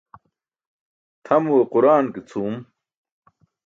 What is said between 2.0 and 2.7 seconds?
ke cʰuum.